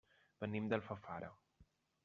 [0.43, 1.31] Venim d'Alfafara.